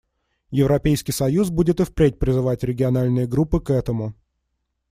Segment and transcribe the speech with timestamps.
[0.49, 4.15] Европейский союз будет и впредь призывать региональные группы к этому.